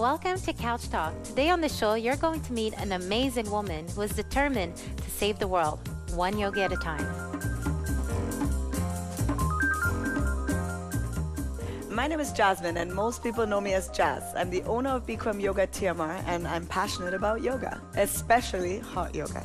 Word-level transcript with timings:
Welcome 0.00 0.40
to 0.40 0.54
Couch 0.54 0.88
Talk. 0.88 1.12
Today 1.24 1.50
on 1.50 1.60
the 1.60 1.68
show, 1.68 1.92
you're 1.92 2.16
going 2.16 2.40
to 2.40 2.54
meet 2.54 2.72
an 2.78 2.92
amazing 2.92 3.50
woman 3.50 3.86
who 3.88 4.00
is 4.00 4.12
determined 4.12 4.74
to 4.74 5.10
save 5.10 5.38
the 5.38 5.46
world, 5.46 5.78
one 6.14 6.38
yoga 6.38 6.62
at 6.62 6.72
a 6.72 6.76
time. 6.76 7.04
My 11.90 12.06
name 12.06 12.18
is 12.18 12.32
Jasmine, 12.32 12.78
and 12.78 12.90
most 12.94 13.22
people 13.22 13.46
know 13.46 13.60
me 13.60 13.74
as 13.74 13.90
Jazz. 13.90 14.22
I'm 14.34 14.48
the 14.48 14.62
owner 14.62 14.88
of 14.88 15.06
Bikram 15.06 15.38
Yoga 15.38 15.66
TMR, 15.66 16.24
and 16.26 16.48
I'm 16.48 16.64
passionate 16.64 17.12
about 17.12 17.42
yoga, 17.42 17.78
especially 17.94 18.78
hot 18.78 19.14
yoga. 19.14 19.44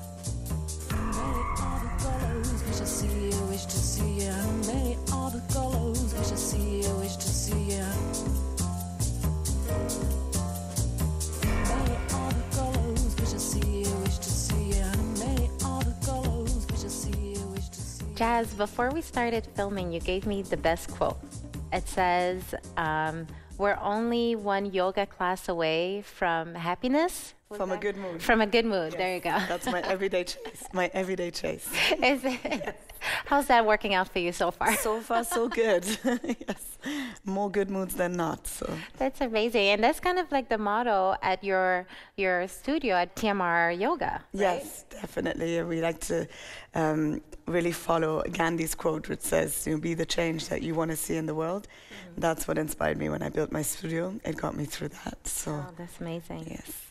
Jazz, 18.15 18.53
before 18.53 18.91
we 18.91 19.01
started 19.01 19.45
filming, 19.55 19.91
you 19.91 19.99
gave 19.99 20.25
me 20.25 20.41
the 20.41 20.55
best 20.55 20.89
quote. 20.89 21.17
It 21.73 21.85
says, 21.85 22.55
um, 22.77 23.27
We're 23.57 23.77
only 23.81 24.37
one 24.37 24.71
yoga 24.71 25.05
class 25.05 25.49
away 25.49 26.01
from 26.01 26.55
happiness. 26.55 27.33
Was 27.49 27.57
From 27.59 27.71
a 27.71 27.77
good 27.77 27.95
mood. 27.95 28.23
From 28.23 28.41
a 28.41 28.47
good 28.47 28.65
mood. 28.65 28.91
Yes, 28.93 28.97
There 28.97 29.13
you 29.15 29.21
go. 29.21 29.37
That's 29.47 29.67
my 29.67 29.81
everyday 29.81 30.23
chase. 30.23 30.63
My 30.73 30.89
everyday 30.93 31.29
chase. 31.29 31.67
Is 32.03 32.21
it? 32.25 32.75
How's 33.25 33.45
that 33.47 33.67
working 33.67 33.93
out 33.93 34.07
for 34.07 34.17
you 34.17 34.31
so 34.31 34.49
far? 34.49 34.75
So 34.77 34.99
far, 34.99 35.23
so 35.23 35.47
good. 35.47 35.85
yes, 36.47 36.79
more 37.23 37.51
good 37.51 37.69
moods 37.69 37.93
than 37.93 38.13
not. 38.13 38.47
So 38.47 38.67
That's 38.97 39.21
amazing, 39.21 39.67
and 39.67 39.83
that's 39.83 39.99
kind 39.99 40.17
of 40.17 40.31
like 40.31 40.49
the 40.49 40.57
motto 40.57 41.15
at 41.21 41.43
your 41.43 41.85
your 42.17 42.47
studio 42.47 42.95
at 42.95 43.15
TMR 43.15 43.79
Yoga. 43.79 44.23
yes, 44.33 44.85
definitely. 44.89 45.61
We 45.61 45.81
like 45.81 45.99
to 46.07 46.27
um, 46.73 47.21
really 47.45 47.71
follow 47.73 48.23
Gandhi's 48.31 48.73
quote, 48.73 49.07
which 49.07 49.21
says, 49.21 49.67
"You 49.67 49.75
know, 49.75 49.79
be 49.79 49.93
the 49.93 50.05
change 50.07 50.47
that 50.49 50.63
you 50.63 50.73
want 50.73 50.89
to 50.89 50.97
see 50.97 51.15
in 51.15 51.27
the 51.27 51.35
world." 51.35 51.67
Mm-hmm. 51.67 52.21
That's 52.21 52.47
what 52.47 52.57
inspired 52.57 52.97
me 52.97 53.09
when 53.09 53.21
I 53.21 53.29
built 53.29 53.51
my 53.51 53.61
studio. 53.61 54.19
It 54.25 54.35
got 54.35 54.55
me 54.57 54.65
through 54.65 54.89
that. 55.03 55.27
So 55.27 55.51
Oh, 55.51 55.73
that's 55.77 55.99
amazing. 56.01 56.47
yes. 56.49 56.84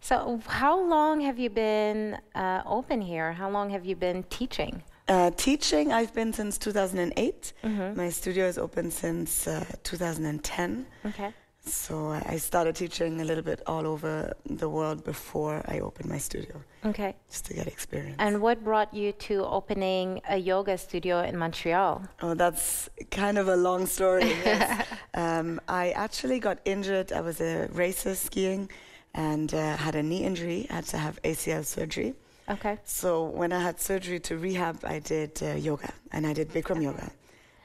So, 0.00 0.40
how 0.46 0.78
long 0.80 1.20
have 1.20 1.38
you 1.38 1.50
been 1.50 2.18
uh, 2.34 2.62
open 2.66 3.00
here? 3.00 3.32
How 3.32 3.50
long 3.50 3.70
have 3.70 3.84
you 3.84 3.96
been 3.96 4.22
teaching? 4.30 4.82
Uh, 5.08 5.30
teaching, 5.36 5.92
I've 5.92 6.12
been 6.14 6.32
since 6.32 6.58
2008. 6.58 7.52
Mm-hmm. 7.64 7.96
My 7.96 8.10
studio 8.10 8.46
is 8.46 8.58
open 8.58 8.90
since 8.90 9.46
uh, 9.48 9.64
2010. 9.82 10.86
Okay. 11.06 11.32
So 11.64 12.08
I 12.10 12.36
started 12.38 12.76
teaching 12.76 13.20
a 13.20 13.24
little 13.24 13.42
bit 13.42 13.60
all 13.66 13.86
over 13.86 14.32
the 14.46 14.68
world 14.68 15.04
before 15.04 15.62
I 15.68 15.80
opened 15.80 16.08
my 16.08 16.16
studio, 16.18 16.62
Okay. 16.84 17.14
just 17.30 17.44
to 17.46 17.54
get 17.54 17.66
experience. 17.66 18.16
And 18.18 18.40
what 18.40 18.64
brought 18.64 18.94
you 18.94 19.12
to 19.12 19.44
opening 19.44 20.22
a 20.30 20.38
yoga 20.38 20.78
studio 20.78 21.20
in 21.20 21.36
Montreal? 21.36 22.02
oh, 22.22 22.32
that's 22.34 22.88
kind 23.10 23.36
of 23.36 23.48
a 23.48 23.56
long 23.56 23.84
story. 23.86 24.24
yes. 24.44 24.86
um, 25.14 25.60
I 25.68 25.90
actually 25.90 26.38
got 26.38 26.58
injured. 26.64 27.12
I 27.12 27.20
was 27.20 27.40
a 27.40 27.68
racer 27.72 28.14
skiing 28.14 28.70
and 29.14 29.52
uh, 29.54 29.76
had 29.76 29.94
a 29.94 30.02
knee 30.02 30.24
injury. 30.24 30.66
I 30.70 30.74
had 30.76 30.84
to 30.86 30.98
have 30.98 31.20
ACL 31.22 31.64
surgery. 31.64 32.14
Okay. 32.48 32.78
So 32.84 33.24
when 33.24 33.52
I 33.52 33.60
had 33.60 33.80
surgery 33.80 34.20
to 34.20 34.38
rehab, 34.38 34.84
I 34.84 35.00
did 35.00 35.42
uh, 35.42 35.54
yoga 35.54 35.92
and 36.12 36.26
I 36.26 36.32
did 36.32 36.48
Bikram 36.50 36.82
yoga. 36.82 37.10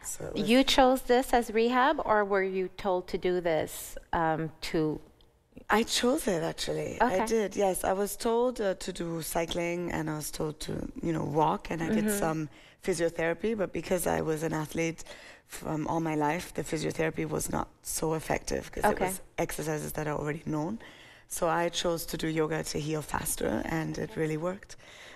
So 0.03 0.31
You 0.36 0.64
chose 0.66 1.02
this 1.03 1.33
as 1.33 1.49
rehab, 1.53 2.02
or 2.03 2.25
were 2.25 2.44
you 2.44 2.67
told 2.77 3.08
to 3.08 3.17
do 3.17 3.39
this 3.39 3.97
um, 4.11 4.52
to? 4.69 4.99
I 5.69 5.83
chose 5.83 6.27
it 6.27 6.44
actually. 6.44 6.98
Okay. 7.02 7.21
I 7.21 7.26
did. 7.26 7.55
Yes, 7.55 7.86
I 7.86 7.93
was 7.93 8.17
told 8.17 8.59
uh, 8.59 8.73
to 8.76 8.92
do 8.92 9.21
cycling 9.21 9.92
and 9.93 10.09
I 10.09 10.15
was 10.17 10.30
told 10.30 10.59
to, 10.61 10.73
you 11.02 11.14
know, 11.14 11.23
walk 11.23 11.71
and 11.71 11.82
I 11.82 11.87
did 11.89 12.05
Mm-hmm. 12.05 12.20
some 12.20 12.49
physiotherapy, 12.83 13.58
but 13.58 13.71
because 13.71 14.05
I 14.05 14.20
was 14.20 14.43
an 14.43 14.52
athlete 14.53 15.05
from 15.48 15.87
all 15.87 16.02
my 16.02 16.15
life, 16.15 16.53
the 16.53 16.64
physiotherapy 16.64 17.26
was 17.27 17.49
not 17.49 17.70
so 17.82 18.14
effective 18.15 18.65
because 18.73 18.83
Okay. 18.92 19.05
it 19.05 19.08
was 19.08 19.21
exercises 19.37 19.93
that 19.93 20.05
are 20.08 20.17
already 20.17 20.43
known. 20.45 20.80
So 21.33 21.49
I 21.49 21.70
chose 21.70 22.05
to 22.11 22.16
do 22.16 22.27
yoga 22.27 22.64
to 22.64 22.80
heal 22.80 23.02
faster 23.02 23.64
and 23.66 23.98
it 23.98 24.11
really 24.16 24.38
worked. 24.38 24.76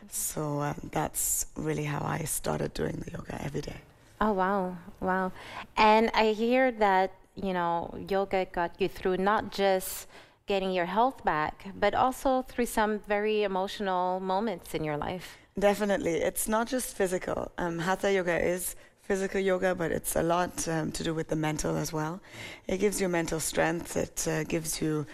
So 0.09 0.61
um, 0.61 0.89
that's 0.91 1.45
really 1.55 1.83
how 1.83 2.03
I 2.03 2.23
started 2.23 2.73
doing 2.73 3.03
the 3.05 3.11
yoga 3.11 3.39
every 3.45 3.61
day. 3.61 3.81
Oh 4.19 4.31
wow, 4.31 4.77
wow! 4.99 5.31
And 5.77 6.09
I 6.15 6.31
hear 6.33 6.71
that 6.71 7.11
you 7.35 7.53
know 7.53 7.95
yoga 8.09 8.47
got 8.51 8.71
you 8.81 8.87
through 8.87 9.17
not 9.17 9.51
just 9.51 10.07
getting 10.47 10.71
your 10.71 10.87
health 10.87 11.23
back, 11.23 11.67
but 11.79 11.93
also 11.93 12.41
through 12.41 12.65
some 12.65 12.97
very 13.07 13.43
emotional 13.43 14.19
moments 14.19 14.73
in 14.73 14.83
your 14.83 14.97
life. 14.97 15.37
Definitely. 15.59 16.15
It's 16.29 16.47
not 16.47 16.65
just 16.67 16.97
physical. 16.97 17.51
Um, 17.59 17.77
Hatha 17.77 18.11
yoga 18.11 18.43
is 18.43 18.75
physical 19.03 19.39
yoga, 19.39 19.75
but 19.75 19.91
it's 19.91 20.15
a 20.15 20.23
lot 20.23 20.67
um, 20.67 20.91
to 20.93 21.03
do 21.03 21.13
with 21.13 21.27
the 21.27 21.35
mental 21.35 21.77
as 21.77 21.93
well. 21.93 22.21
It 22.67 22.79
gives 22.79 22.99
you 22.99 23.07
mental 23.07 23.39
strength. 23.39 23.95
It 23.95 24.27
uh, 24.27 24.45
gives 24.45 24.81
you 24.81 25.05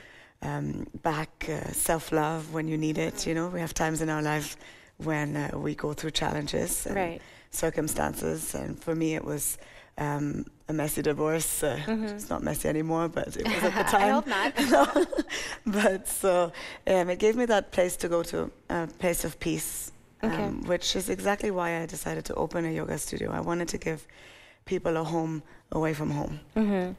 um, 0.44 0.86
back 1.02 1.48
uh, 1.50 1.72
self 1.72 2.12
love 2.12 2.54
when 2.54 2.68
you 2.68 2.78
need 2.78 2.98
it. 2.98 3.26
You 3.28 3.34
know, 3.34 3.48
we 3.48 3.60
have 3.60 3.74
times 3.74 4.02
in 4.02 4.10
our 4.10 4.22
life 4.22 4.56
when 4.98 5.36
uh, 5.36 5.52
we 5.58 5.76
go 5.76 5.94
through 5.94 6.12
challenges 6.12 6.86
and 6.86 6.96
Right. 6.96 7.22
circumstances. 7.52 8.56
And 8.56 8.78
for 8.80 8.96
me, 8.96 9.16
it 9.16 9.24
was 9.26 9.58
um, 9.98 10.46
a 10.70 10.74
messy 10.74 11.02
divorce. 11.02 11.64
Uh, 11.64 11.80
It's 11.88 12.30
not 12.30 12.42
messy 12.44 12.68
anymore, 12.70 13.08
but 13.10 13.28
it 13.38 13.46
was 13.54 13.64
at 13.64 13.74
the 13.76 13.84
time. 13.98 14.02
Mm-hmm. 14.02 14.04
I 14.04 14.10
hope 14.10 14.28
not. 14.28 15.08
but 15.66 16.08
so 16.08 16.52
um, 16.88 17.10
it 17.10 17.20
gave 17.20 17.36
me 17.36 17.46
that 17.46 17.72
place 17.72 17.96
to 17.98 18.08
go 18.10 18.24
to, 18.24 18.52
a 18.70 18.88
place 19.00 19.24
of 19.28 19.40
peace, 19.40 19.92
Okay. 20.24 20.44
um, 20.46 20.64
which 20.68 20.96
is 20.96 21.10
exactly 21.10 21.52
why 21.52 21.82
I 21.82 21.86
decided 21.86 22.24
to 22.26 22.34
open 22.36 22.66
a 22.66 22.72
yoga 22.72 22.98
studio. 22.98 23.32
I 23.32 23.42
wanted 23.42 23.68
to 23.70 23.78
give 23.78 24.00
people 24.66 24.98
a 24.98 25.04
home 25.04 25.42
away 25.72 25.94
from 25.94 26.10
home. 26.12 26.40
hmm 26.56 26.92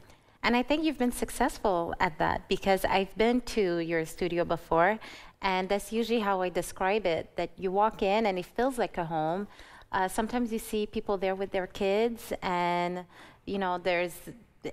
And 0.45 0.55
I 0.55 0.61
think 0.61 0.83
you've 0.83 0.99
been 0.99 1.11
successful 1.11 1.95
at 1.99 2.19
that 2.19 2.47
because 2.47 2.85
I've 2.85 3.17
been 3.17 3.41
to 3.57 3.79
your 3.79 4.05
studio 4.05 4.45
before, 4.45 4.99
and 5.41 5.67
that's 5.67 5.91
usually 5.91 6.19
how 6.19 6.43
I 6.43 6.49
describe 6.49 7.07
it 7.07 7.35
that 7.35 7.49
you 7.57 7.71
walk 7.71 8.03
in 8.03 8.27
and 8.27 8.37
it 8.37 8.45
feels 8.45 8.77
like 8.77 8.95
a 8.99 9.05
home. 9.05 9.47
Uh, 9.91 10.07
sometimes 10.07 10.53
you 10.53 10.59
see 10.59 10.85
people 10.85 11.17
there 11.17 11.33
with 11.33 11.49
their 11.49 11.65
kids, 11.65 12.31
and 12.43 13.05
you 13.47 13.57
know, 13.57 13.79
there's 13.79 14.13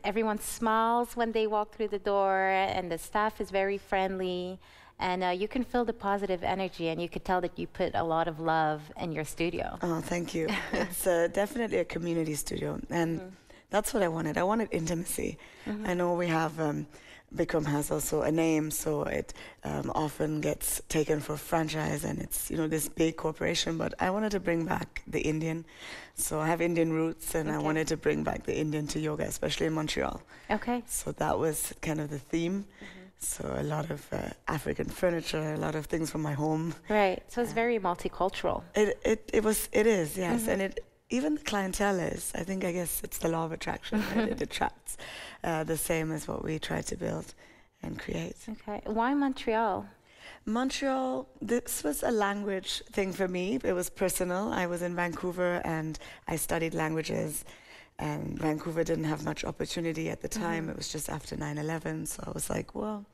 everyone 0.05 0.39
smiles 0.39 1.17
when 1.17 1.33
they 1.33 1.47
walk 1.47 1.75
through 1.75 1.89
the 1.89 2.05
door, 2.15 2.51
and 2.77 2.93
the 2.93 2.99
staff 2.99 3.41
is 3.41 3.51
very 3.51 3.79
friendly. 3.79 4.59
And 4.99 5.25
uh, 5.25 5.29
you 5.29 5.49
can 5.49 5.65
feel 5.65 5.85
the 5.85 5.95
positive 5.95 6.45
energy, 6.45 6.89
and 6.89 7.01
you 7.01 7.09
could 7.09 7.25
tell 7.25 7.41
that 7.41 7.59
you 7.59 7.67
put 7.67 7.93
a 7.95 8.05
lot 8.05 8.29
of 8.29 8.39
love 8.41 8.83
in 9.01 9.11
your 9.11 9.25
studio. 9.25 9.79
Oh, 9.83 10.01
thank 10.01 10.35
you. 10.35 10.49
it's 10.73 11.07
uh, 11.07 11.29
definitely 11.33 11.79
a 11.79 11.85
community 11.85 12.35
studio, 12.35 12.79
and 12.91 13.33
that's 13.73 13.93
what 13.95 14.03
I 14.03 14.09
wanted. 14.09 14.37
I 14.39 14.45
wanted 14.45 14.69
intimacy. 14.71 15.39
I 15.85 15.95
know 15.95 16.15
we 16.15 16.29
have. 16.29 16.61
Um, 16.61 16.87
Bikram 17.35 17.65
has 17.65 17.91
also 17.91 18.21
a 18.21 18.31
name, 18.31 18.71
so 18.71 19.05
it 19.05 19.33
um, 19.65 19.91
often 19.95 20.43
gets 20.43 20.83
taken 20.91 21.19
for 21.19 21.37
franchise, 21.39 22.05
and 22.05 22.21
it's 22.21 22.51
you 22.51 22.59
know 22.59 22.69
this 22.69 22.91
big 22.91 23.17
corporation. 23.17 23.79
But 23.79 23.95
I 23.99 24.11
wanted 24.11 24.33
to 24.33 24.41
bring 24.41 24.67
back 24.67 25.03
the 25.07 25.23
Indian, 25.23 25.65
so 26.15 26.41
I 26.41 26.47
have 26.49 26.61
Indian 26.61 26.93
roots, 26.93 27.35
and 27.35 27.51
I 27.51 27.59
wanted 27.59 27.89
to 27.89 27.97
bring 27.97 28.23
back 28.23 28.45
the 28.45 28.57
Indian 28.65 28.87
to 28.89 29.01
yoga, 29.01 29.25
especially 29.25 29.67
in 29.67 29.73
Montreal. 29.73 30.21
Okay. 30.51 30.83
So 30.87 31.13
that 31.13 31.39
was 31.39 31.73
kind 31.81 32.01
of 32.01 32.11
the 32.11 32.19
theme. 32.19 32.67
So 33.19 33.55
a 33.57 33.63
lot 33.63 33.91
of 33.91 34.07
uh, 34.13 34.19
African 34.49 34.89
furniture, 34.89 35.55
a 35.55 35.57
lot 35.57 35.75
of 35.75 35.87
things 35.87 36.11
from 36.11 36.23
my 36.23 36.33
home. 36.33 36.75
Right. 36.91 37.23
So 37.29 37.41
it's 37.41 37.53
very 37.53 37.79
multicultural. 37.79 38.63
It 38.75 38.99
it 39.05 39.31
it 39.33 39.45
was 39.45 39.69
it 39.73 39.87
is 39.87 40.19
yes, 40.19 40.49
and 40.49 40.61
it 40.61 40.85
even 41.13 41.35
the 41.35 41.43
clientele 41.43 42.01
is. 42.01 42.33
I 42.35 42.43
think 42.43 42.65
I 42.65 42.73
guess 42.73 43.01
it's 43.05 43.19
the 43.19 43.29
law 43.29 43.45
of 43.45 43.53
attraction. 43.53 44.03
Right? 44.17 44.31
It 44.31 44.43
attracts 44.49 44.97
uh, 45.45 45.65
the 45.65 45.77
same 45.77 46.11
as 46.11 46.27
what 46.27 46.43
we 46.43 46.59
try 46.59 46.81
to 46.81 46.97
build 46.97 47.35
and 47.83 47.99
create. 47.99 48.37
Okay. 48.49 48.81
Why 48.87 49.15
Montreal? 49.15 49.87
Montreal, 50.45 51.29
this 51.41 51.85
was 51.85 52.03
a 52.03 52.11
language 52.11 52.83
thing 52.91 53.13
for 53.13 53.29
me. 53.29 53.59
It 53.63 53.75
was 53.75 53.91
personal. 53.91 54.53
I 54.53 54.67
was 54.67 54.83
in 54.83 54.97
Vancouver 54.97 55.61
and 55.65 55.99
I 56.27 56.37
studied 56.37 56.75
languages. 56.75 57.45
And 57.99 58.39
Vancouver 58.39 58.83
didn't 58.83 59.05
have 59.05 59.25
much 59.25 59.45
opportunity 59.45 60.09
at 60.11 60.23
the 60.23 60.29
time. 60.29 60.69
It 60.69 60.77
was 60.77 60.91
just 60.91 61.09
after 61.09 61.37
9 61.37 61.59
11. 61.59 62.07
So 62.07 62.25
I 62.27 62.31
was 62.31 62.51
like, 62.51 62.75
well, 62.75 63.05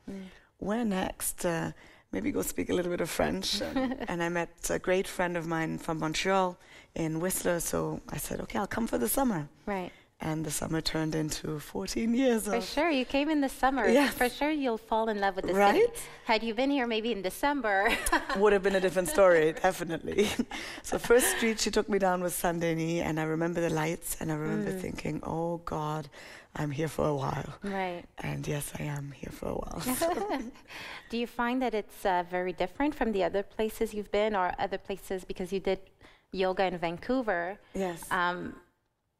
where 0.57 0.85
next? 0.85 1.45
Uh, 1.45 1.71
maybe 2.11 2.31
go 2.31 2.41
speak 2.41 2.69
a 2.69 2.73
little 2.73 2.91
bit 2.91 3.01
of 3.01 3.09
French. 3.09 3.61
and, 3.61 4.05
and 4.09 4.23
I 4.23 4.29
met 4.29 4.49
a 4.69 4.79
great 4.79 5.07
friend 5.07 5.37
of 5.37 5.47
mine 5.47 5.77
from 5.77 5.99
Montreal 5.99 6.57
in 6.95 7.19
Whistler. 7.19 7.59
So 7.59 8.01
I 8.09 8.17
said, 8.17 8.41
okay, 8.41 8.59
I'll 8.59 8.67
come 8.67 8.87
for 8.87 8.97
the 8.97 9.07
summer. 9.07 9.47
Right. 9.65 9.91
And 10.21 10.45
the 10.45 10.51
summer 10.51 10.81
turned 10.81 11.15
into 11.15 11.59
14 11.59 12.13
years 12.13 12.45
For 12.47 12.59
sure, 12.61 12.89
you 12.89 13.05
came 13.05 13.29
in 13.29 13.39
the 13.41 13.47
summer. 13.49 13.87
Yes. 13.87 14.13
For 14.13 14.27
sure, 14.29 14.51
you'll 14.51 14.77
fall 14.77 15.07
in 15.09 15.19
love 15.19 15.35
with 15.37 15.45
the 15.45 15.53
city. 15.53 15.59
Right? 15.79 16.07
Had 16.25 16.43
you 16.43 16.53
been 16.53 16.69
here 16.69 16.87
maybe 16.87 17.11
in 17.11 17.21
December, 17.21 17.89
would 18.37 18.51
have 18.53 18.61
been 18.63 18.75
a 18.75 18.81
different 18.81 19.07
story, 19.07 19.53
definitely. 19.53 20.27
so 20.83 20.99
first 20.99 21.27
street 21.37 21.59
she 21.59 21.71
took 21.71 21.87
me 21.87 21.99
down 21.99 22.21
was 22.21 22.33
Saint 22.35 22.59
Denis, 22.59 23.01
and 23.03 23.19
I 23.19 23.23
remember 23.23 23.61
the 23.61 23.69
lights, 23.69 24.17
and 24.19 24.31
I 24.31 24.35
remember 24.35 24.71
Mm. 24.71 24.81
thinking, 24.81 25.15
"Oh 25.23 25.57
God, 25.63 26.09
I'm 26.55 26.71
here 26.71 26.89
for 26.89 27.05
a 27.07 27.15
while." 27.15 27.51
right? 27.63 28.03
And 28.29 28.45
yes, 28.47 28.73
I 28.77 28.83
am 28.83 29.11
here 29.21 29.31
for 29.31 29.47
a 29.55 29.57
while. 29.61 29.81
Do 31.09 31.17
you 31.17 31.27
find 31.27 31.61
that 31.61 31.73
it's 31.73 32.05
uh, 32.05 32.23
very 32.29 32.53
different 32.53 32.93
from 32.93 33.11
the 33.13 33.23
other 33.23 33.41
places 33.43 33.93
you've 33.93 34.11
been, 34.11 34.35
or 34.35 34.51
other 34.59 34.77
places 34.77 35.23
because 35.23 35.51
you 35.53 35.59
did 35.61 35.79
yoga 36.31 36.65
in 36.65 36.77
Vancouver? 36.77 37.57
yes. 37.73 38.03
Um, 38.11 38.55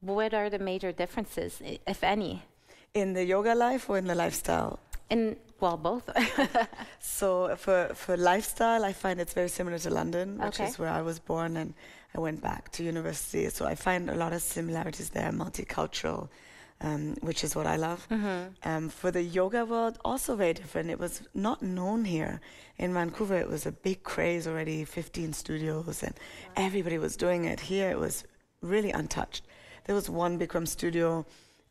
what 0.02 0.34
are 0.34 0.50
the 0.50 0.60
major 0.60 0.92
differences, 0.92 1.62
if 1.88 2.04
any? 2.04 2.44
in 2.96 3.14
the 3.14 3.24
yoga 3.24 3.54
life 3.54 3.88
or 3.88 4.00
in 4.00 4.06
the 4.06 4.16
lifestyle? 4.16 4.80
In 5.12 5.36
well, 5.60 5.78
both. 5.78 6.10
So 7.00 7.56
for 7.56 7.92
for 7.94 8.18
lifestyle, 8.18 8.84
I 8.84 8.94
find 8.94 9.20
it's 9.20 9.34
very 9.34 9.50
similar 9.50 9.78
to 9.80 9.90
London, 9.90 10.38
which 10.40 10.60
Okay. 10.60 10.70
is 10.70 10.80
where 10.80 10.90
I 10.90 11.02
was 11.02 11.20
born, 11.20 11.58
and 11.58 11.74
I 12.16 12.20
went 12.20 12.42
back 12.42 12.72
to 12.74 12.84
university. 12.84 13.48
So 13.50 13.66
I 13.66 13.76
find 13.76 14.10
a 14.10 14.16
lot 14.16 14.34
of 14.34 14.42
similarities 14.42 15.10
there, 15.12 15.32
multicultural, 15.32 16.30
um, 16.82 17.16
which 17.22 17.44
is 17.44 17.56
what 17.56 17.68
I 17.68 17.76
love. 17.76 18.08
Um, 18.64 18.90
for 18.90 19.12
the 19.12 19.22
yoga 19.22 19.66
world, 19.66 20.00
also 20.04 20.36
very 20.36 20.54
different. 20.54 20.90
It 20.90 21.00
was 21.00 21.22
not 21.34 21.62
known 21.62 22.06
here 22.06 22.42
in 22.78 22.94
Vancouver. 22.94 23.38
It 23.38 23.50
was 23.50 23.66
a 23.68 23.72
big 23.72 24.02
craze 24.04 24.48
already, 24.48 24.84
15 24.86 25.34
studios, 25.34 26.02
and 26.04 26.16
everybody 26.56 26.98
was 26.98 27.16
doing 27.18 27.46
it. 27.46 27.60
Here, 27.60 27.92
it 27.92 28.00
was 28.00 28.24
really 28.62 28.92
untouched. 28.92 29.44
There 29.86 29.96
was 29.96 30.10
one 30.10 30.38
Bikram 30.40 30.68
studio. 30.68 31.26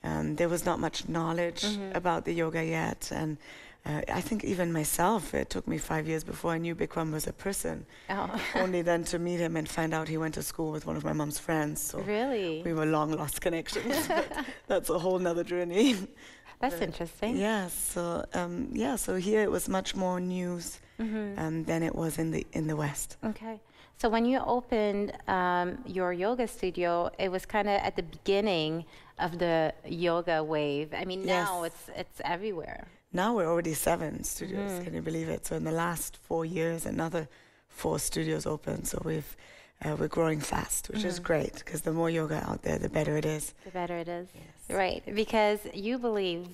Um, 0.05 0.37
there 0.37 0.49
was 0.49 0.65
not 0.65 0.79
much 0.79 1.09
knowledge 1.09 1.65
about 1.95 2.25
the 2.25 2.33
yoga 2.33 2.65
yet, 2.65 3.11
and 3.13 3.37
uh, 3.85 4.03
I 4.13 4.21
think 4.21 4.45
even 4.45 4.73
myself, 4.73 5.35
it 5.35 5.51
took 5.51 5.67
me 5.67 5.79
five 5.79 6.07
years 6.07 6.23
before 6.23 6.53
I 6.53 6.59
knew 6.59 6.75
Bikram 6.77 7.13
was 7.13 7.27
a 7.27 7.33
person. 7.33 7.85
oh, 8.11 8.41
Only 8.55 8.83
then 8.83 9.03
to 9.05 9.19
meet 9.19 9.41
him 9.41 9.57
and 9.57 9.69
find 9.69 9.93
out 9.95 10.07
he 10.09 10.17
went 10.17 10.35
to 10.35 10.43
school 10.43 10.71
with 10.71 10.87
one 10.87 10.97
of 10.97 11.05
my 11.05 11.13
mom's 11.13 11.39
friends. 11.41 11.81
So 11.83 11.99
really? 12.01 12.63
we 12.65 12.73
were 12.75 12.87
long 12.87 13.11
lost 13.13 13.41
connections. 13.41 14.07
but 14.09 14.27
that's 14.69 14.89
a 14.91 14.99
whole 14.99 15.19
nother 15.19 15.45
journey. 15.45 15.97
That's 16.61 16.81
interesting. 16.81 17.37
yeah. 17.37 17.69
So 17.69 18.25
um, 18.35 18.71
yeah. 18.73 18.97
So 18.97 19.15
here 19.15 19.43
it 19.43 19.51
was 19.51 19.69
much 19.69 19.95
more 19.95 20.19
news 20.21 20.81
Mm-hmm. 21.01 21.39
um, 21.39 21.63
than 21.63 21.85
it 21.85 21.95
was 21.95 22.19
in 22.19 22.33
the 22.33 22.45
in 22.53 22.67
the 22.67 22.75
West. 22.75 23.17
Okay. 23.23 23.61
So 24.01 24.09
when 24.09 24.25
you 24.25 24.39
opened 24.57 25.13
um, 25.27 25.79
your 25.87 26.13
yoga 26.13 26.47
studio, 26.47 27.11
it 27.19 27.31
was 27.31 27.45
kind 27.47 27.69
of 27.69 27.81
at 27.83 27.97
the 27.97 28.05
beginning 28.05 28.85
of 29.19 29.39
the 29.39 29.75
yoga 29.87 30.43
wave. 30.45 30.95
I 30.95 31.05
mean, 31.05 31.27
now 31.27 31.65
it's 31.65 31.91
it's 31.97 32.21
everywhere. 32.25 32.87
Now 33.13 33.35
we're 33.35 33.47
already 33.53 33.75
seven 33.75 34.23
studios. 34.23 34.71
Mm-hmm. 34.71 34.85
Can 34.85 34.95
you 34.95 35.03
believe 35.03 35.29
it? 35.29 35.47
So 35.47 35.57
in 35.57 35.65
the 35.65 35.73
last 35.73 36.17
four 36.29 36.45
years, 36.45 36.87
another 36.87 37.27
four 37.69 37.99
studios 37.99 38.47
open. 38.47 38.85
So 38.85 39.01
we've 39.05 39.37
uh, 39.85 39.97
we're 39.99 40.09
growing 40.09 40.41
fast, 40.41 40.89
which 40.91 40.99
Mm-hmm. 41.01 41.09
is 41.09 41.19
great 41.21 41.55
because 41.65 41.81
the 41.83 41.93
more 41.93 42.11
yoga 42.11 42.39
out 42.49 42.63
there, 42.63 42.79
the 42.79 42.89
better 42.89 43.17
it 43.17 43.25
is. 43.25 43.55
The 43.65 43.71
better 43.73 43.97
it 43.99 44.09
is. 44.09 44.29
Right. 44.71 45.03
Because 45.23 45.61
you 45.75 45.99
believe 45.99 46.47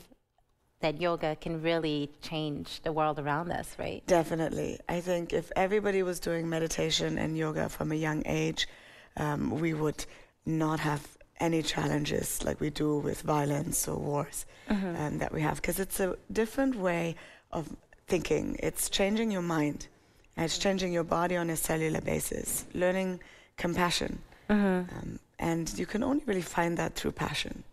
that 0.85 1.01
yoga 1.01 1.35
can 1.41 1.63
really 1.63 2.11
change 2.21 2.81
the 2.83 2.93
world 2.93 3.19
around 3.19 3.51
us, 3.51 3.69
right? 3.79 4.03
Definitely. 4.07 4.79
I 4.87 5.01
think 5.01 5.33
if 5.33 5.51
everybody 5.57 6.03
was 6.03 6.21
doing 6.21 6.47
meditation 6.47 7.17
and 7.17 7.39
yoga 7.39 7.71
from 7.71 7.91
a 7.91 7.95
young 7.95 8.23
age, 8.27 8.69
um, 9.17 9.41
we 9.63 9.73
would 9.73 10.05
not 10.45 10.79
have 10.81 11.03
any 11.41 11.63
challenges 11.63 12.45
like 12.45 12.61
we 12.61 12.69
do 12.69 12.99
with 12.99 13.23
violence 13.23 13.89
or 13.89 13.97
wars 13.97 14.45
um, 14.69 15.19
that 15.23 15.33
we 15.33 15.41
have. 15.41 15.57
Because 15.57 15.81
it's 15.81 16.01
a 16.01 16.17
different 16.31 16.75
way 16.77 17.17
of 17.51 17.65
thinking. 18.07 18.45
It's 18.69 18.91
changing 18.91 19.31
your 19.31 19.47
mind, 19.57 19.89
and 20.37 20.45
it's 20.45 20.59
changing 20.59 20.93
your 20.93 21.05
body 21.19 21.37
on 21.37 21.49
a 21.49 21.57
cellular 21.57 22.03
basis, 22.03 22.67
learning 22.75 23.21
compassion. 23.57 24.19
Um, 24.51 25.19
and 25.39 25.65
you 25.79 25.87
can 25.87 26.03
only 26.03 26.25
really 26.27 26.43
find 26.43 26.77
that 26.77 26.95
through 26.95 27.13
passion. 27.13 27.65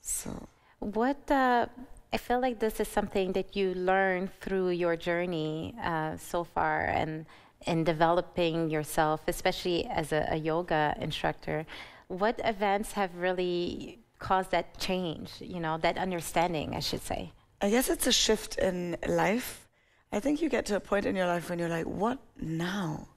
So. 0.00 0.48
What 0.80 1.30
uh, 1.30 1.66
I 2.12 2.16
feel 2.16 2.40
like 2.40 2.58
this 2.58 2.80
is 2.80 2.88
something 2.88 3.32
that 3.32 3.54
you 3.54 3.74
learn 3.74 4.30
through 4.40 4.70
your 4.70 4.96
journey 4.96 5.74
uh, 5.82 6.16
so 6.16 6.44
far, 6.44 6.84
and 6.84 7.26
in 7.66 7.84
developing 7.84 8.70
yourself, 8.70 9.20
especially 9.28 9.86
as 9.86 10.12
a, 10.12 10.26
a 10.30 10.36
yoga 10.36 10.96
instructor. 11.00 11.66
What 12.06 12.40
events 12.44 12.92
have 12.92 13.14
really 13.16 13.98
caused 14.18 14.50
that 14.52 14.78
change? 14.78 15.32
You 15.40 15.60
know, 15.60 15.76
that 15.78 15.98
understanding, 15.98 16.74
I 16.74 16.80
should 16.80 17.02
say. 17.02 17.32
I 17.60 17.70
guess 17.70 17.90
it's 17.90 18.06
a 18.06 18.12
shift 18.12 18.56
in 18.58 18.96
life. 19.06 19.68
I 20.12 20.20
think 20.20 20.40
you 20.40 20.48
get 20.48 20.64
to 20.66 20.76
a 20.76 20.80
point 20.80 21.04
in 21.04 21.14
your 21.16 21.26
life 21.26 21.50
when 21.50 21.58
you're 21.58 21.68
like, 21.68 21.84
what 21.84 22.18
now? 22.40 23.08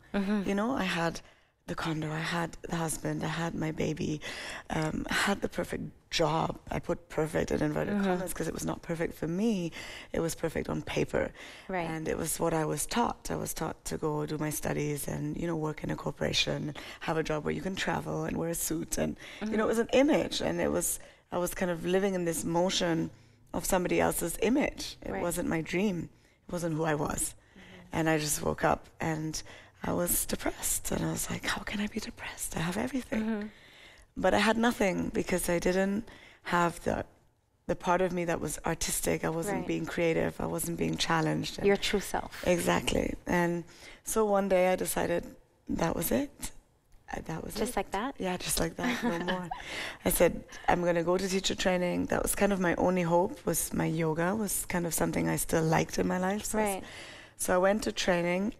You 0.46 0.56
know, 0.56 0.76
I 0.76 0.84
had 0.84 1.22
the 1.68 1.76
condo, 1.76 2.12
I 2.12 2.20
had 2.20 2.58
the 2.70 2.76
husband, 2.76 3.24
I 3.24 3.28
had 3.28 3.56
my 3.56 3.72
baby, 3.72 4.20
um, 4.70 5.06
I 5.10 5.14
had 5.14 5.42
the 5.42 5.48
perfect 5.48 5.84
job. 6.12 6.60
I 6.70 6.80
put 6.80 7.10
perfect 7.10 7.50
in 7.52 7.64
inverted 7.64 7.96
mm-hmm. 7.96 8.04
commas 8.04 8.34
because 8.34 8.48
it 8.48 8.54
was 8.54 8.66
not 8.66 8.82
perfect 8.82 9.16
for 9.16 9.28
me. 9.28 9.72
It 10.12 10.20
was 10.20 10.36
perfect 10.36 10.70
on 10.70 10.82
paper. 10.82 11.32
Right. 11.70 11.90
And 11.90 12.08
it 12.08 12.18
was 12.18 12.40
what 12.40 12.54
I 12.54 12.66
was 12.66 12.86
taught. 12.86 13.32
I 13.32 13.36
was 13.36 13.54
taught 13.54 13.84
to 13.86 13.98
go 13.98 14.26
do 14.26 14.38
my 14.38 14.50
studies 14.50 15.08
and, 15.08 15.36
you 15.38 15.48
know, 15.48 15.56
work 15.56 15.84
in 15.84 15.90
a 15.90 15.96
corporation, 15.96 16.76
have 17.00 17.18
a 17.18 17.24
job 17.24 17.46
where 17.46 17.54
you 17.54 17.62
can 17.62 17.76
travel 17.76 18.26
and 18.26 18.38
wear 18.38 18.50
a 18.50 18.56
suit. 18.56 18.98
And, 18.98 19.18
you 19.42 19.48
know, 19.48 19.54
it 19.54 19.58
mm-hmm. 19.58 19.68
was 19.68 19.80
an 19.80 19.90
image. 19.94 20.42
And 20.42 20.60
it 20.60 20.70
was, 20.70 21.00
I 21.32 21.38
was 21.38 21.54
kind 21.54 21.72
of 21.72 21.86
living 21.86 22.14
in 22.14 22.26
this 22.26 22.44
motion 22.44 23.10
of 23.54 23.66
somebody 23.66 24.00
else's 24.00 24.38
image. 24.42 24.98
It 25.02 25.14
Right. 25.14 25.22
wasn't 25.22 25.48
my 25.48 25.62
dream. 25.62 26.10
It 26.48 26.52
wasn't 26.52 26.76
who 26.76 26.84
I 26.84 26.96
was. 26.96 27.34
Mm-hmm. 27.34 27.98
And 27.98 28.10
I 28.10 28.18
just 28.18 28.42
woke 28.44 28.66
up 28.66 28.90
and 29.00 29.42
I 29.82 29.94
was 29.94 30.26
depressed. 30.26 30.92
And 30.92 31.06
I 31.06 31.12
was 31.12 31.30
like, 31.30 31.46
how 31.46 31.62
can 31.64 31.80
I 31.80 31.88
be 31.88 32.02
depressed? 32.02 32.58
I 32.58 32.60
have 32.60 32.78
everything. 32.78 33.50
But 34.18 34.34
I 34.34 34.40
had 34.40 34.58
nothing 34.58 35.10
because 35.14 35.50
I 35.50 35.60
didn't 35.60 36.08
have 36.44 36.84
the 36.84 37.06
the 37.68 37.76
part 37.76 38.02
of 38.02 38.12
me 38.12 38.26
that 38.26 38.42
was 38.42 38.60
artistic. 38.66 39.24
I 39.24 39.30
wasn't 39.30 39.60
Right. 39.60 39.68
being 39.68 39.86
creative. 39.86 40.42
I 40.42 40.46
wasn't 40.48 40.78
being 40.78 40.98
challenged. 40.98 41.64
Your 41.64 41.78
true 41.78 42.02
self. 42.02 42.44
exactly. 42.46 43.14
And 43.28 43.64
so 44.04 44.26
one 44.26 44.50
day 44.50 44.74
I 44.74 44.76
decided 44.76 45.24
that 45.70 45.96
was 45.96 46.12
it. 46.12 46.52
That 47.26 47.44
was 47.44 47.56
it. 47.56 47.60
Just 47.60 47.74
it. 47.74 47.78
like 47.78 47.92
that? 47.92 48.16
Yeah, 48.18 48.36
just 48.38 48.60
like 48.60 48.76
that, 48.78 49.04
no 49.04 49.20
more. 49.20 49.48
I 50.06 50.10
said 50.10 50.44
I'm 50.68 50.84
gonna 50.84 51.04
go 51.04 51.18
to 51.18 51.28
teacher 51.28 51.56
training. 51.56 52.08
That 52.08 52.22
was 52.24 52.36
kind 52.36 52.52
of 52.52 52.60
my 52.60 52.74
only 52.76 53.04
hope. 53.04 53.46
Was 53.46 53.72
my 53.74 53.86
yoga 53.86 54.36
was 54.36 54.66
kind 54.68 54.86
of 54.86 54.94
something 54.94 55.30
I 55.30 55.38
still 55.38 55.64
liked 55.64 55.98
in 56.00 56.08
my 56.08 56.18
life. 56.18 56.44
So, 56.46 56.58
Right. 56.58 56.84
so 57.38 57.54
I 57.56 57.58
went 57.58 57.84
to 57.84 57.92
training, 57.92 58.54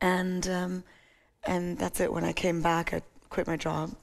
and 0.00 0.48
um, 0.48 0.84
and 1.44 1.78
that's 1.78 1.98
it. 2.00 2.12
When 2.12 2.24
I 2.24 2.32
came 2.32 2.62
back, 2.62 2.92
I 2.92 3.02
quit 3.30 3.46
my 3.46 3.56
job. 3.56 3.94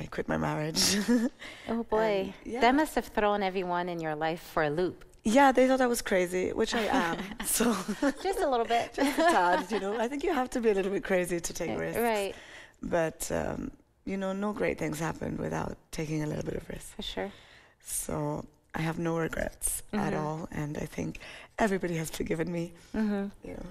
I 0.00 0.06
quit 0.10 0.28
my 0.28 0.36
marriage. 0.38 0.96
Oh 1.68 1.82
boy. 1.96 2.32
yeah. 2.44 2.60
That 2.60 2.74
must 2.74 2.94
have 2.94 3.06
thrown 3.06 3.42
everyone 3.42 3.88
in 3.88 3.98
your 4.00 4.14
life 4.14 4.42
for 4.52 4.62
a 4.64 4.70
loop. 4.70 5.04
yeah, 5.24 5.52
they 5.52 5.66
thought 5.68 5.80
I 5.80 5.86
was 5.86 6.02
crazy, 6.02 6.52
which 6.52 6.74
I 6.74 6.84
am. 7.04 7.16
so 7.44 7.64
Just 8.22 8.40
a 8.40 8.48
little 8.52 8.66
bit. 8.66 8.92
just 8.94 9.18
a 9.18 9.22
tad, 9.22 9.70
you 9.70 9.78
know. 9.80 9.92
I 10.04 10.08
think 10.08 10.24
you 10.24 10.32
have 10.34 10.50
to 10.50 10.60
be 10.60 10.70
a 10.70 10.74
little 10.74 10.92
bit 10.92 11.04
crazy 11.04 11.38
to 11.40 11.52
take 11.60 11.78
risks. 11.78 12.00
Right. 12.00 12.34
But 12.82 13.30
um, 13.30 13.70
you 14.04 14.16
know, 14.16 14.32
no 14.32 14.52
great 14.52 14.78
things 14.78 14.98
happen 14.98 15.36
without 15.36 15.76
taking 15.92 16.22
a 16.22 16.26
little 16.26 16.42
bit 16.50 16.56
of 16.60 16.68
risk. 16.68 16.88
For 16.96 17.02
sure. 17.14 17.30
So 17.84 18.44
I 18.74 18.80
have 18.88 18.98
no 18.98 19.16
regrets 19.18 19.82
at 19.92 20.12
Mhm. 20.12 20.20
all, 20.22 20.48
and 20.50 20.76
I 20.78 20.86
think 20.96 21.10
everybody 21.58 21.96
has 22.02 22.10
forgiven 22.10 22.50
me. 22.58 22.72
hmm 22.92 23.26
You 23.44 23.54
know. 23.58 23.66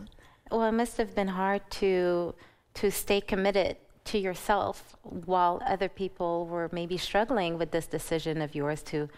Well, 0.51 0.63
it 0.71 0.73
must 0.83 0.95
have 0.97 1.11
been 1.15 1.29
hard 1.41 1.61
to 1.81 2.33
to 2.79 2.85
stay 2.91 3.19
committed 3.33 3.75
to 4.05 4.17
yourself 4.17 4.95
while 5.03 5.61
other 5.65 5.89
people 5.89 6.45
were 6.47 6.69
maybe 6.71 6.97
struggling 6.97 7.57
with 7.57 7.71
this 7.71 7.87
decision 7.87 8.41
of 8.41 8.55
yours 8.55 8.81
to 8.83 9.09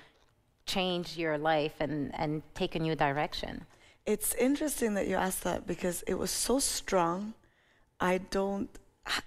change 0.66 1.18
your 1.18 1.38
life 1.38 1.74
and, 1.80 2.12
and 2.16 2.42
take 2.54 2.76
a 2.76 2.80
new 2.80 2.96
direction. 2.96 3.66
It's 4.06 4.34
interesting 4.36 4.94
that 4.96 5.08
you 5.08 5.16
asked 5.16 5.44
that 5.44 5.66
because 5.66 6.04
it 6.08 6.16
was 6.16 6.32
so 6.32 6.60
strong. 6.60 7.34
I 8.00 8.18
don't 8.18 8.70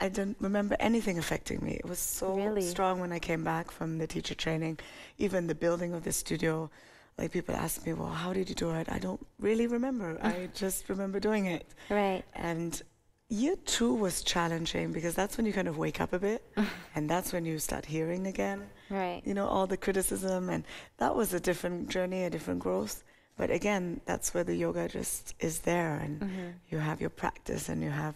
I 0.01 0.09
don't 0.09 0.37
remember 0.41 0.75
anything 0.81 1.19
affecting 1.19 1.63
me. 1.63 1.73
It 1.73 1.85
was 1.85 1.99
so 1.99 2.35
Really? 2.35 2.63
strong 2.63 2.99
when 2.99 3.13
I 3.13 3.19
came 3.19 3.45
back 3.45 3.71
from 3.71 3.99
the 3.99 4.07
teacher 4.07 4.35
training, 4.35 4.79
even 5.19 5.47
the 5.47 5.55
building 5.55 5.93
of 5.93 6.03
the 6.05 6.13
studio. 6.13 6.71
Like 7.19 7.33
people 7.33 7.55
ask 7.55 7.85
me, 7.87 7.93
"Well, 7.93 8.09
how 8.09 8.33
did 8.33 8.49
you 8.49 8.55
do 8.55 8.71
it?" 8.71 8.91
I 8.91 8.99
don't 8.99 9.27
really 9.39 9.67
remember. 9.67 10.19
I 10.23 10.49
just 10.55 10.89
remember 10.89 11.21
doing 11.21 11.47
it. 11.47 11.67
Right. 11.91 12.23
And 12.35 12.81
year 13.29 13.57
two 13.65 13.93
was 13.95 14.23
challenging 14.23 14.93
because 14.93 15.15
that's 15.15 15.37
when 15.37 15.47
you 15.47 15.53
kind 15.53 15.69
of 15.69 15.77
wake 15.79 16.01
up 16.01 16.13
a 16.13 16.19
bit, 16.19 16.43
and 16.95 17.09
that's 17.11 17.33
when 17.33 17.45
you 17.45 17.59
start 17.59 17.85
hearing 17.87 18.27
again 18.27 18.63
Right. 18.89 19.21
you 19.25 19.35
know, 19.35 19.47
all 19.49 19.67
the 19.67 19.77
criticism. 19.77 20.49
And 20.49 20.65
that 20.99 21.15
was 21.17 21.35
a 21.35 21.41
different 21.41 21.89
journey, 21.89 22.23
a 22.25 22.31
different 22.31 22.61
growth. 22.61 23.03
But 23.37 23.51
again, 23.51 24.01
that's 24.07 24.33
where 24.33 24.45
the 24.45 24.55
yoga 24.55 24.89
just 24.89 25.35
is 25.41 25.61
there. 25.61 25.97
And 25.97 26.21
Mm-hmm. 26.21 26.49
you 26.71 26.79
have 26.79 27.01
your 27.01 27.11
practice 27.11 27.69
and 27.69 27.83
you 27.83 27.91
have, 27.91 28.15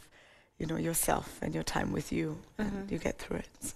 you 0.58 0.66
know, 0.66 0.76
yourself 0.76 1.38
and 1.42 1.54
your 1.54 1.64
time 1.64 1.90
with 1.92 2.12
you. 2.12 2.38
And 2.58 2.70
Mm-hmm. 2.72 2.92
you 2.92 2.98
get 2.98 3.18
through 3.18 3.38
it. 3.38 3.48
So. 3.60 3.74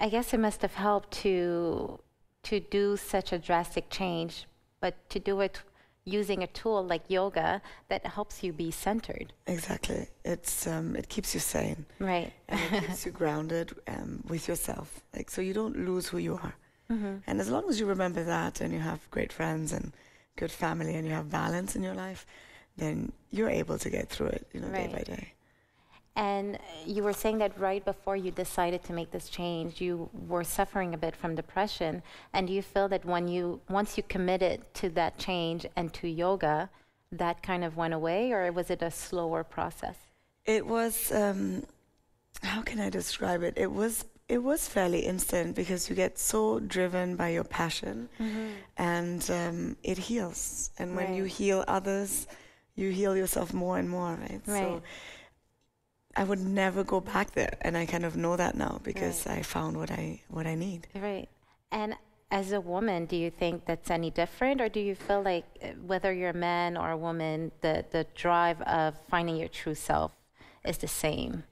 I 0.00 0.08
guess 0.08 0.32
it 0.32 0.38
must 0.40 0.62
have 0.62 0.74
helped 0.74 1.10
to 1.24 1.98
to 2.44 2.60
do 2.60 2.96
such 2.96 3.32
a 3.32 3.38
drastic 3.38 3.90
change, 3.90 4.46
but 4.80 4.94
to 5.10 5.18
do 5.18 5.40
it 5.40 5.60
using 6.08 6.42
a 6.42 6.46
tool 6.48 6.84
like 6.84 7.02
yoga 7.08 7.60
that 7.88 8.06
helps 8.06 8.42
you 8.42 8.52
be 8.52 8.70
centered. 8.70 9.32
Exactly. 9.46 10.08
It's 10.24 10.66
um, 10.66 10.96
it 10.96 11.08
keeps 11.08 11.34
you 11.34 11.40
sane. 11.40 11.84
Right. 11.98 12.32
and 12.48 12.60
it 12.74 12.80
keeps 12.86 13.04
you 13.06 13.12
grounded 13.12 13.72
um, 13.86 14.22
with 14.28 14.48
yourself. 14.48 15.00
Like 15.14 15.30
so 15.30 15.40
you 15.40 15.54
don't 15.54 15.76
lose 15.90 16.06
who 16.08 16.18
you 16.18 16.34
are. 16.42 16.54
Mm-hmm. 16.90 17.14
And 17.26 17.40
as 17.40 17.48
long 17.50 17.68
as 17.68 17.78
you 17.80 17.86
remember 17.86 18.24
that 18.24 18.60
and 18.62 18.72
you 18.72 18.80
have 18.80 19.00
great 19.10 19.32
friends 19.32 19.72
and 19.72 19.92
good 20.36 20.50
family 20.50 20.94
and 20.94 21.06
you 21.06 21.12
have 21.12 21.30
balance 21.30 21.76
in 21.76 21.82
your 21.82 21.94
life, 21.94 22.24
then 22.76 23.12
you're 23.30 23.50
able 23.50 23.76
to 23.78 23.90
get 23.90 24.08
through 24.08 24.28
it, 24.28 24.46
you 24.52 24.60
know, 24.60 24.68
Right. 24.68 24.88
day 24.90 24.96
by 24.96 25.02
day. 25.16 25.32
And 26.18 26.58
you 26.84 27.04
were 27.04 27.12
saying 27.12 27.38
that 27.38 27.56
right 27.60 27.84
before 27.84 28.16
you 28.16 28.32
decided 28.32 28.82
to 28.84 28.92
make 28.92 29.12
this 29.12 29.28
change, 29.28 29.80
you 29.80 30.10
were 30.26 30.42
suffering 30.42 30.92
a 30.92 30.98
bit 30.98 31.14
from 31.14 31.36
depression. 31.36 32.02
And 32.32 32.48
do 32.48 32.52
you 32.52 32.60
feel 32.60 32.88
that 32.88 33.04
when 33.04 33.28
you 33.28 33.60
once 33.68 33.96
you 33.96 34.02
committed 34.02 34.62
to 34.74 34.88
that 34.90 35.16
change 35.16 35.64
and 35.76 35.94
to 35.94 36.08
yoga, 36.08 36.70
that 37.12 37.40
kind 37.40 37.62
of 37.62 37.76
went 37.76 37.94
away, 37.94 38.32
or 38.32 38.50
was 38.50 38.68
it 38.68 38.82
a 38.82 38.90
slower 38.90 39.44
process? 39.44 39.96
It 40.44 40.66
was 40.66 41.12
um, 41.12 41.62
how 42.42 42.62
can 42.62 42.80
I 42.80 42.90
describe 42.90 43.44
it? 43.44 43.54
It 43.56 43.70
was 43.70 44.04
it 44.28 44.42
was 44.42 44.66
fairly 44.66 45.00
instant 45.00 45.54
because 45.54 45.88
you 45.88 45.94
get 45.94 46.18
so 46.18 46.58
driven 46.58 47.14
by 47.14 47.28
your 47.28 47.44
passion 47.44 48.08
and 48.76 49.30
um, 49.30 49.76
it 49.84 49.98
heals. 49.98 50.70
And 50.80 50.96
when 50.96 51.14
you 51.14 51.24
heal 51.24 51.64
others, 51.68 52.26
you 52.74 52.90
heal 52.90 53.16
yourself 53.16 53.54
more 53.54 53.78
and 53.78 53.88
more, 53.88 54.18
right? 54.20 54.40
Right. 54.46 54.62
So 54.62 54.82
I 56.18 56.24
would 56.24 56.40
never 56.40 56.82
go 56.82 56.98
back 57.00 57.30
there, 57.30 57.54
and 57.60 57.76
I 57.76 57.86
kind 57.86 58.04
of 58.04 58.16
know 58.16 58.36
that 58.36 58.56
now 58.56 58.80
because 58.82 59.24
I 59.28 59.42
found 59.42 59.76
what 59.76 59.92
I 59.92 60.20
what 60.28 60.48
I 60.48 60.56
need. 60.56 60.88
Right. 60.94 61.28
And 61.70 61.94
as 62.32 62.50
a 62.50 62.60
woman, 62.60 63.06
do 63.06 63.14
you 63.14 63.30
think 63.30 63.66
that's 63.66 63.88
any 63.88 64.10
different, 64.10 64.60
or 64.60 64.68
do 64.68 64.80
you 64.80 64.96
feel 64.96 65.22
like 65.22 65.44
uh, 65.62 65.68
whether 65.86 66.12
you're 66.12 66.30
a 66.30 66.42
man 66.52 66.76
or 66.76 66.90
a 66.90 66.96
woman, 66.96 67.52
the 67.60 67.84
the 67.92 68.04
drive 68.16 68.60
of 68.62 68.96
finding 69.08 69.36
your 69.36 69.52
true 69.60 69.76
self 69.76 70.10
is 70.64 70.78
the 70.78 70.88
same? 70.88 71.44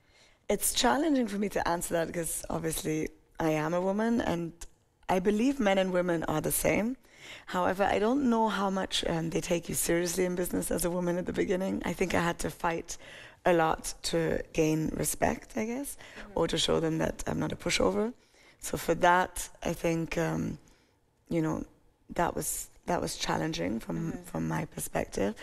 It's 0.49 0.75
challenging 0.75 1.29
for 1.29 1.39
me 1.39 1.49
to 1.51 1.69
answer 1.69 1.95
that 1.95 2.09
because 2.09 2.45
obviously 2.51 3.09
I 3.39 3.51
am 3.51 3.73
a 3.73 3.81
woman 3.81 4.21
and 4.21 4.53
I 5.09 5.21
believe 5.21 5.61
men 5.61 5.79
and 5.79 5.93
women 5.93 6.25
are 6.25 6.41
the 6.41 6.57
same. 6.67 6.97
However, 7.47 7.85
I 7.85 7.99
don't 7.99 8.29
know 8.31 8.49
how 8.49 8.71
much 8.71 9.05
um, 9.07 9.31
they 9.31 9.41
take 9.41 9.69
you 9.69 9.75
seriously 9.75 10.25
in 10.25 10.35
business 10.35 10.71
as 10.71 10.85
a 10.85 10.91
woman 10.91 11.19
at 11.19 11.27
the 11.27 11.33
beginning. 11.33 11.83
I 11.85 11.93
think 11.93 12.15
I 12.15 12.21
had 12.21 12.39
to 12.41 12.51
fight 12.51 12.99
a 13.47 13.53
lot 13.53 13.95
to 14.03 14.43
gain 14.53 14.91
respect, 14.95 15.57
I 15.57 15.65
guess, 15.65 15.97
or 16.35 16.47
to 16.49 16.59
show 16.59 16.81
them 16.81 16.99
that 16.99 17.25
I'm 17.27 17.39
not 17.39 17.53
a 17.53 17.57
pushover. 17.57 18.13
So 18.59 18.77
for 18.77 18.95
that, 18.97 19.49
I 19.63 19.73
think, 19.73 20.19
um, 20.19 20.59
you 21.29 21.41
know, 21.41 21.65
that 22.15 22.35
was 22.35 22.69
that 22.87 23.01
was 23.01 23.17
challenging 23.17 23.81
from 23.81 24.13
from 24.31 24.49
my 24.49 24.65
perspective. 24.67 25.35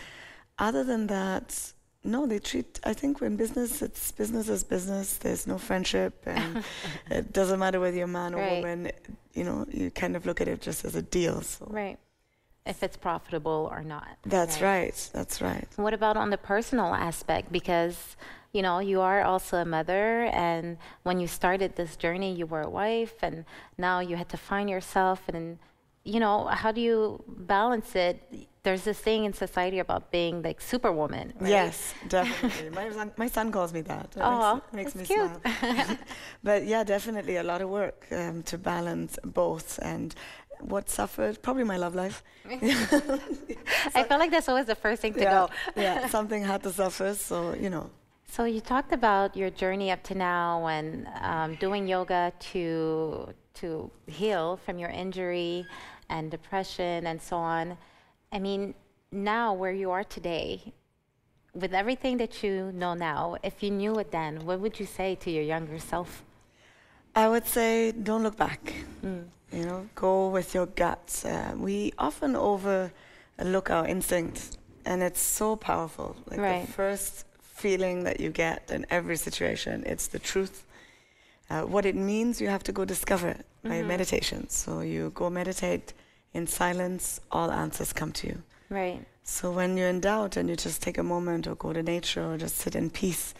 Other 0.58 0.84
than 0.84 1.06
that, 1.08 1.72
no, 2.04 2.26
they 2.26 2.38
treat. 2.38 2.80
I 2.84 2.92
think 2.92 3.20
in 3.22 3.36
business, 3.36 3.82
it's 3.82 4.12
business 4.12 4.48
is 4.48 4.62
business. 4.64 5.16
There's 5.16 5.46
no 5.46 5.58
friendship, 5.58 6.22
and 6.26 6.62
it 7.10 7.32
doesn't 7.32 7.58
matter 7.58 7.80
whether 7.80 7.96
you're 7.96 8.04
a 8.04 8.18
man 8.22 8.34
or 8.34 8.38
Right. 8.38 8.56
woman. 8.56 8.90
You 9.32 9.44
know, 9.44 9.66
you 9.70 9.90
kind 9.90 10.14
of 10.16 10.26
look 10.26 10.40
at 10.40 10.48
it 10.48 10.60
just 10.60 10.84
as 10.84 10.94
a 10.94 11.02
deal. 11.02 11.40
So 11.42 11.66
Right. 11.70 11.98
If 12.66 12.82
it's 12.82 12.96
profitable 12.96 13.68
or 13.70 13.82
not. 13.84 14.16
that's 14.24 14.62
right. 14.62 14.96
That's 15.12 15.42
right. 15.42 15.68
What 15.76 15.92
about 15.92 16.16
on 16.16 16.30
the 16.30 16.38
personal 16.38 16.94
aspect? 16.94 17.52
Because, 17.52 18.16
you 18.54 18.62
know, 18.62 18.78
you 18.78 19.02
are 19.02 19.22
also 19.22 19.58
a 19.58 19.66
mother, 19.66 20.24
and 20.32 20.78
when 21.02 21.20
you 21.20 21.26
started 21.26 21.76
this 21.76 21.94
journey, 21.96 22.32
you 22.32 22.46
were 22.46 22.62
a 22.62 22.70
wife, 22.70 23.16
and 23.22 23.44
now 23.76 24.00
you 24.00 24.16
had 24.16 24.30
to 24.30 24.38
find 24.38 24.70
yourself. 24.70 25.20
And, 25.28 25.58
you 26.04 26.20
know, 26.20 26.46
how 26.46 26.72
do 26.72 26.80
you 26.80 27.22
balance 27.28 27.94
it? 27.94 28.48
There's 28.62 28.84
this 28.84 28.98
thing 28.98 29.26
in 29.26 29.34
society 29.34 29.78
about 29.78 30.10
being 30.10 30.40
like 30.40 30.58
superwoman. 30.62 31.34
Right? 31.38 31.50
Yes, 31.50 31.92
definitely. 32.08 32.70
my 32.80 32.90
son, 32.90 33.12
my 33.18 33.26
son 33.28 33.52
calls 33.52 33.74
me 33.74 33.82
that. 33.82 34.08
It 34.16 34.22
Aw, 34.22 34.54
makes, 34.72 34.94
makes 34.94 34.94
me 34.94 35.04
cute. 35.04 35.30
smile. 35.42 35.98
but 36.42 36.64
yeah, 36.64 36.82
definitely 36.82 37.36
a 37.36 37.42
lot 37.42 37.60
of 37.60 37.68
work 37.68 38.06
um, 38.10 38.42
to 38.44 38.56
balance 38.56 39.18
both. 39.22 39.78
And 39.82 40.14
what 40.60 40.88
suffered? 40.90 41.42
Probably 41.42 41.64
my 41.64 41.76
love 41.76 41.94
life. 41.94 42.22
I 42.50 44.02
feel 44.08 44.18
like 44.18 44.30
that's 44.30 44.48
always 44.48 44.66
the 44.66 44.74
first 44.74 45.02
thing 45.02 45.14
to 45.14 45.20
yeah, 45.20 45.30
go. 45.32 45.50
yeah, 45.76 46.06
something 46.16 46.42
had 46.42 46.62
to 46.64 46.72
suffer. 46.72 47.14
So 47.14 47.54
you 47.54 47.70
know, 47.70 47.90
So 48.26 48.44
you 48.44 48.60
talked 48.60 48.92
about 48.92 49.36
your 49.36 49.50
journey 49.50 49.90
up 49.90 50.02
to 50.04 50.14
now 50.14 50.66
and 50.66 51.08
um, 51.20 51.54
doing 51.56 51.86
yoga 51.86 52.32
to 52.52 53.32
to 53.60 53.90
heal 54.06 54.56
from 54.64 54.78
your 54.78 54.90
injury 54.90 55.66
and 56.08 56.30
depression 56.30 57.06
and 57.06 57.20
so 57.20 57.36
on. 57.36 57.76
I 58.32 58.38
mean, 58.38 58.74
now 59.12 59.54
where 59.54 59.72
you 59.72 59.90
are 59.92 60.04
today, 60.04 60.74
with 61.54 61.72
everything 61.72 62.16
that 62.18 62.42
you 62.42 62.72
know 62.72 62.94
now, 62.94 63.36
if 63.42 63.62
you 63.62 63.70
knew 63.70 63.94
it 64.00 64.10
then, 64.10 64.44
what 64.44 64.58
would 64.60 64.80
you 64.80 64.86
say 64.86 65.14
to 65.16 65.30
your 65.30 65.44
younger 65.44 65.78
self? 65.78 66.24
I 67.14 67.28
would 67.28 67.46
say 67.46 67.92
don't 67.92 68.22
look 68.24 68.36
back. 68.36 68.74
You 69.54 69.64
know, 69.66 69.88
go 69.94 70.28
with 70.28 70.54
your 70.54 70.66
guts. 70.66 71.24
Uh, 71.24 71.54
we 71.56 71.92
often 71.98 72.34
overlook 72.36 73.70
our 73.70 73.86
instincts, 73.86 74.58
and 74.84 75.02
it's 75.02 75.20
so 75.20 75.56
powerful. 75.56 76.16
Like 76.30 76.40
Right. 76.40 76.66
the 76.66 76.72
first 76.72 77.24
feeling 77.40 78.04
that 78.04 78.18
you 78.20 78.30
get 78.30 78.70
in 78.70 78.84
every 78.90 79.16
situation, 79.16 79.84
it's 79.86 80.08
the 80.08 80.18
truth. 80.18 80.64
Uh, 81.50 81.62
what 81.62 81.84
it 81.86 81.94
means, 81.94 82.40
you 82.40 82.48
have 82.48 82.64
to 82.64 82.72
go 82.72 82.84
discover 82.84 83.28
it 83.28 83.46
by 83.62 83.82
meditation. 83.82 84.48
So 84.48 84.80
you 84.80 85.10
go 85.14 85.30
meditate 85.30 85.92
in 86.32 86.46
silence, 86.46 87.20
all 87.30 87.50
answers 87.50 87.92
come 87.92 88.12
to 88.12 88.26
you. 88.26 88.42
Right. 88.70 89.00
So 89.22 89.50
when 89.52 89.76
you're 89.76 89.88
in 89.88 90.00
doubt 90.00 90.36
and 90.36 90.48
you 90.48 90.56
just 90.56 90.82
take 90.82 90.98
a 90.98 91.02
moment 91.02 91.46
or 91.46 91.54
go 91.54 91.72
to 91.72 91.82
nature 91.82 92.24
or 92.32 92.36
just 92.36 92.56
sit 92.56 92.74
in 92.74 92.90
peace, 92.90 93.34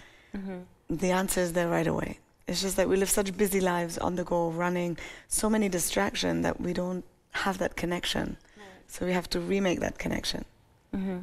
the 0.89 1.11
answer 1.11 1.41
is 1.41 1.53
there 1.55 1.69
right 1.69 1.87
away. 1.87 2.19
It's 2.47 2.61
just 2.61 2.77
that 2.77 2.89
we 2.89 2.97
live 2.97 3.11
such 3.11 3.37
busy 3.37 3.61
lives 3.61 3.97
on 3.99 4.17
the 4.17 4.25
go, 4.25 4.51
running, 4.51 4.99
so 5.29 5.49
many 5.49 5.69
distractions 5.69 6.43
that 6.43 6.61
we 6.61 6.73
don't 6.73 7.05
have 7.31 7.59
that 7.59 7.77
connection. 7.77 8.37
So 8.87 9.07
we 9.07 9.13
have 9.13 9.29
to 9.31 9.41
remake 9.41 9.81
that 9.81 9.99
connection. 9.99 10.45
Mm-hmm. 10.95 11.19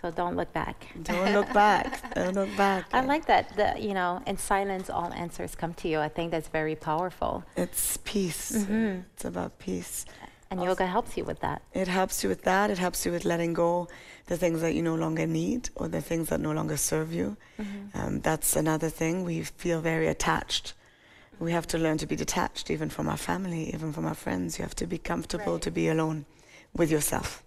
So 0.00 0.10
don't 0.10 0.36
look 0.36 0.52
back. 0.52 0.86
Don't 1.02 1.32
look 1.32 1.52
back. 1.52 2.14
Don't 2.14 2.34
look 2.34 2.56
back. 2.56 2.86
I 2.92 3.02
like 3.02 3.26
that. 3.26 3.54
The, 3.54 3.74
you 3.78 3.94
know, 3.94 4.20
in 4.26 4.36
silence, 4.36 4.90
all 4.90 5.12
answers 5.12 5.54
come 5.54 5.74
to 5.74 5.88
you. 5.88 6.00
I 6.00 6.08
think 6.08 6.32
that's 6.32 6.48
very 6.48 6.74
powerful. 6.74 7.44
It's 7.56 7.98
peace. 7.98 8.50
Mm-hmm. 8.50 9.02
It's 9.14 9.24
about 9.24 9.60
peace. 9.60 10.04
And 10.52 10.62
yoga 10.62 10.86
helps 10.86 11.16
you 11.16 11.24
with 11.24 11.40
that. 11.40 11.62
It 11.72 11.88
helps 11.88 12.22
you 12.22 12.28
with 12.28 12.42
that. 12.42 12.70
It 12.70 12.78
helps 12.78 13.04
you 13.06 13.12
with 13.12 13.24
letting 13.24 13.52
go 13.54 13.88
the 14.26 14.36
things 14.36 14.60
that 14.60 14.74
you 14.74 14.82
no 14.82 14.94
longer 14.94 15.26
need 15.26 15.70
or 15.76 15.88
the 15.88 16.00
things 16.02 16.28
that 16.28 16.40
no 16.40 16.52
longer 16.52 16.76
serve 16.76 17.12
you. 17.12 17.36
Um, 17.94 18.20
that's 18.20 18.54
another 18.56 18.90
thing. 18.90 19.24
We 19.24 19.42
feel 19.42 19.80
very 19.80 20.08
attached. 20.08 20.74
We 21.40 21.52
have 21.52 21.66
to 21.68 21.78
learn 21.78 21.98
to 21.98 22.06
be 22.06 22.16
detached, 22.16 22.70
even 22.70 22.88
from 22.90 23.08
our 23.08 23.16
family, 23.16 23.72
even 23.74 23.92
from 23.92 24.04
our 24.06 24.14
friends. 24.14 24.58
You 24.58 24.62
have 24.64 24.76
to 24.76 24.86
be 24.86 24.98
comfortable 24.98 25.58
to 25.58 25.70
be 25.70 25.88
alone 25.88 26.26
with 26.76 26.90
yourself. 26.90 27.42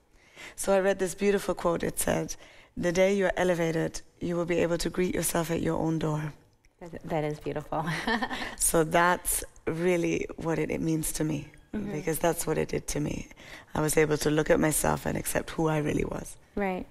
So 0.56 0.74
I 0.74 0.80
read 0.80 1.00
this 1.00 1.16
beautiful 1.16 1.54
quote. 1.56 1.84
It 1.84 2.00
said, 2.00 2.36
The 2.76 2.92
day 2.92 3.16
you're 3.16 3.32
elevated, 3.38 4.02
you 4.20 4.36
will 4.36 4.46
be 4.46 4.60
able 4.66 4.78
to 4.80 4.90
greet 4.90 5.14
yourself 5.16 5.52
at 5.52 5.62
your 5.62 5.78
own 5.78 6.00
door. 6.00 6.34
That- 6.82 7.04
That 7.10 7.24
is 7.24 7.40
beautiful. 7.40 7.86
So 8.58 8.84
that's 8.84 9.44
really 9.68 10.26
what 10.38 10.58
it, 10.60 10.70
it 10.72 10.82
means 10.82 11.12
to 11.14 11.24
me, 11.24 11.48
because 11.92 12.20
that's 12.20 12.46
what 12.48 12.58
it 12.58 12.70
did 12.70 12.88
to 12.88 13.00
me. 13.00 13.28
I 13.74 13.82
was 13.82 13.98
able 13.98 14.18
to 14.18 14.30
look 14.30 14.50
at 14.50 14.60
myself 14.60 15.06
and 15.06 15.18
accept 15.18 15.52
who 15.52 15.68
I 15.68 15.78
really 15.80 16.06
was. 16.06 16.38
Right. 16.56 16.86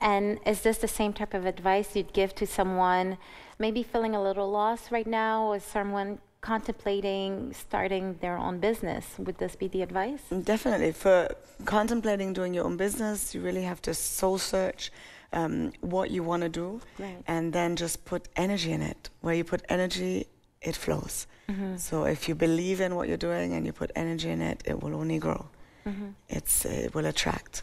And 0.00 0.38
is 0.46 0.60
this 0.62 0.78
the 0.78 0.88
same 0.88 1.12
type 1.12 1.34
of 1.34 1.44
advice 1.44 1.96
you'd 1.96 2.12
give 2.12 2.34
to 2.36 2.46
someone 2.46 3.18
maybe 3.58 3.82
feeling 3.82 4.14
a 4.14 4.22
little 4.22 4.48
lost 4.50 4.90
right 4.90 5.06
now 5.06 5.44
or 5.46 5.58
someone 5.58 6.18
contemplating 6.40 7.52
starting 7.52 8.16
their 8.20 8.38
own 8.38 8.58
business? 8.60 9.04
Would 9.18 9.38
this 9.38 9.56
be 9.56 9.68
the 9.68 9.82
advice? 9.82 10.22
Definitely. 10.42 10.92
For 10.92 11.28
contemplating 11.64 12.32
doing 12.32 12.54
your 12.54 12.64
own 12.64 12.76
business, 12.76 13.34
you 13.34 13.40
really 13.40 13.62
have 13.62 13.82
to 13.82 13.94
soul 13.94 14.38
search 14.38 14.92
um, 15.32 15.72
what 15.80 16.10
you 16.10 16.22
want 16.22 16.42
to 16.42 16.48
do 16.48 16.80
Right. 16.98 17.22
and 17.26 17.52
then 17.52 17.76
just 17.76 18.04
put 18.04 18.28
energy 18.36 18.72
in 18.72 18.82
it. 18.82 19.10
Where 19.20 19.34
you 19.34 19.44
put 19.44 19.62
energy, 19.68 20.26
it 20.62 20.76
flows. 20.76 21.26
Mm-hmm. 21.48 21.76
So 21.76 22.04
if 22.04 22.28
you 22.28 22.34
believe 22.34 22.80
in 22.80 22.94
what 22.94 23.08
you're 23.08 23.16
doing 23.16 23.54
and 23.54 23.64
you 23.66 23.72
put 23.72 23.90
energy 23.94 24.30
in 24.30 24.40
it, 24.40 24.62
it 24.64 24.82
will 24.82 24.94
only 24.94 25.18
grow. 25.18 25.48
Mm-hmm. 25.86 26.08
It's, 26.28 26.64
it 26.64 26.94
will 26.94 27.06
attract. 27.06 27.62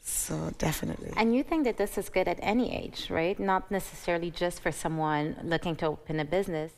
So 0.00 0.52
definitely. 0.58 1.12
And 1.16 1.34
you 1.34 1.42
think 1.42 1.64
that 1.64 1.76
this 1.76 1.96
is 1.96 2.08
good 2.08 2.26
at 2.26 2.38
any 2.42 2.74
age, 2.76 3.08
right? 3.10 3.38
Not 3.38 3.70
necessarily 3.70 4.30
just 4.30 4.60
for 4.60 4.72
someone 4.72 5.36
looking 5.44 5.76
to 5.76 5.86
open 5.86 6.18
a 6.20 6.24
business. 6.24 6.72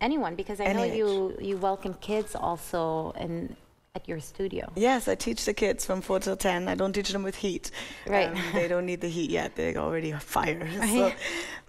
Anyone, 0.00 0.34
because 0.34 0.60
I 0.60 0.72
know 0.74 0.82
Any 0.82 0.98
you 0.98 1.36
you 1.40 1.56
welcome 1.56 1.94
kids 1.94 2.36
also 2.36 3.12
in 3.18 3.56
at 3.96 4.06
your 4.06 4.20
studio. 4.20 4.64
Yes, 4.76 5.08
I 5.08 5.14
teach 5.14 5.44
the 5.46 5.54
kids 5.54 5.84
from 5.86 6.00
4 6.02 6.20
till 6.20 6.36
10. 6.36 6.68
I 6.68 6.74
don't 6.74 6.92
teach 6.92 7.10
them 7.10 7.22
with 7.22 7.36
heat. 7.36 7.70
Right. 8.06 8.28
Um, 8.28 8.42
they 8.52 8.68
don't 8.68 8.86
need 8.86 9.00
the 9.00 9.08
heat 9.08 9.30
yet. 9.30 9.56
They're 9.56 9.78
already 9.86 10.12
on 10.12 10.20
fire. 10.20 10.68
So, 10.96 11.12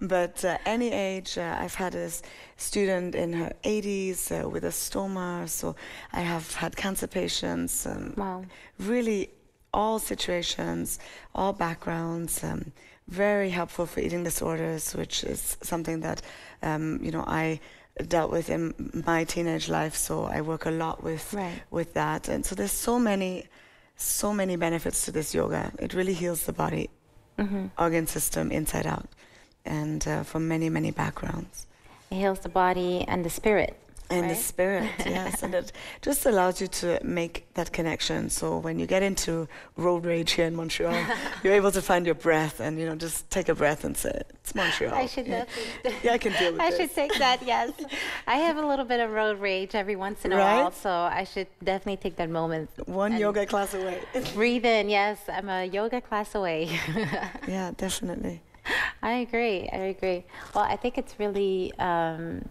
but 0.00 0.44
uh, 0.44 0.58
any 0.64 0.90
age, 0.92 1.30
uh, 1.38 1.56
I've 1.62 1.74
had 1.74 1.94
a 1.94 2.08
student 2.56 3.14
in 3.14 3.32
her 3.32 3.52
80s 3.64 4.18
uh, 4.30 4.48
with 4.48 4.64
a 4.64 4.74
stoma. 4.84 5.48
So 5.48 5.74
I 6.12 6.20
have 6.20 6.46
had 6.62 6.76
cancer 6.76 7.08
patients. 7.20 7.86
Um, 7.86 8.14
Wow. 8.16 8.44
Really, 8.94 9.30
all 9.72 9.98
situations, 9.98 10.98
all 11.34 11.52
backgrounds. 11.52 12.44
Um, 12.44 12.72
very 13.08 13.50
helpful 13.50 13.86
for 13.86 14.00
eating 14.00 14.22
disorders, 14.24 14.94
which 14.94 15.24
is 15.24 15.56
something 15.62 16.00
that 16.00 16.20
um, 16.62 17.00
you 17.02 17.10
know 17.10 17.24
I 17.26 17.60
dealt 18.06 18.30
with 18.30 18.48
in 18.50 18.74
my 19.06 19.24
teenage 19.24 19.68
life. 19.68 19.94
So 19.96 20.24
I 20.24 20.40
work 20.40 20.66
a 20.66 20.70
lot 20.70 21.02
with 21.02 21.32
Right. 21.34 21.62
with 21.70 21.94
that, 21.94 22.28
and 22.28 22.44
so 22.46 22.54
there's 22.54 22.72
so 22.72 22.98
many, 22.98 23.46
so 23.96 24.32
many 24.32 24.56
benefits 24.56 25.04
to 25.06 25.10
this 25.12 25.34
yoga. 25.34 25.72
It 25.78 25.94
really 25.94 26.14
heals 26.14 26.44
the 26.44 26.52
body, 26.52 26.90
Mm-hmm. 27.38 27.66
organ 27.78 28.06
system 28.06 28.50
inside 28.50 28.86
out, 28.86 29.08
and 29.64 30.06
uh, 30.08 30.22
from 30.24 30.48
many 30.48 30.68
many 30.70 30.90
backgrounds. 30.90 31.66
It 32.10 32.16
heals 32.16 32.40
the 32.40 32.48
body 32.48 33.04
and 33.06 33.24
the 33.24 33.30
spirit. 33.30 33.76
And 34.10 34.30
the 34.30 34.34
spirit, 34.34 34.90
yes, 35.04 35.42
and 35.42 35.54
it 35.54 35.70
just 36.02 36.24
allows 36.24 36.62
you 36.62 36.66
to 36.80 36.98
make 37.04 37.52
that 37.54 37.72
connection. 37.72 38.30
So 38.30 38.56
when 38.56 38.78
you 38.78 38.86
get 38.86 39.02
into 39.02 39.46
road 39.76 40.06
rage 40.06 40.30
here 40.32 40.46
in 40.46 40.56
Montreal, 40.56 40.96
you're 41.42 41.52
able 41.52 41.70
to 41.72 41.82
find 41.82 42.06
your 42.06 42.14
breath 42.14 42.58
and 42.58 42.78
you 42.80 42.86
know 42.86 42.96
just 42.96 43.28
take 43.30 43.50
a 43.50 43.54
breath 43.54 43.84
and 43.84 43.94
say, 43.96 44.22
"It's 44.40 44.54
Montreal." 44.54 44.94
I 44.94 45.04
should 45.06 45.26
yeah. 45.26 45.44
Yeah, 46.02 46.12
I 46.14 46.18
can 46.18 46.32
deal 46.40 46.52
with 46.52 46.60
I 46.66 46.70
this. 46.70 46.78
should 46.78 46.94
take 46.94 47.14
that. 47.18 47.42
Yes, 47.44 47.70
I 48.26 48.36
have 48.36 48.56
a 48.56 48.66
little 48.66 48.86
bit 48.86 49.00
of 49.00 49.10
road 49.12 49.40
rage 49.40 49.74
every 49.74 49.96
once 49.96 50.24
in 50.24 50.32
a 50.32 50.36
Right? 50.36 50.62
while, 50.62 50.72
so 50.72 50.90
I 50.90 51.24
should 51.24 51.48
definitely 51.62 51.98
take 51.98 52.16
that 52.16 52.30
moment. 52.30 52.70
One 52.86 53.14
yoga 53.18 53.44
class 53.44 53.74
away. 53.74 54.00
Breathe 54.34 54.64
in. 54.64 54.88
Yes, 54.88 55.18
I'm 55.28 55.50
a 55.50 55.66
yoga 55.66 56.00
class 56.00 56.34
away. 56.34 56.70
yeah, 57.46 57.72
definitely. 57.76 58.40
I 59.02 59.12
agree. 59.26 59.68
I 59.70 59.92
agree. 59.94 60.24
Well, 60.54 60.64
I 60.64 60.76
think 60.76 60.96
it's 60.96 61.14
really. 61.18 61.74
Um, 61.78 62.48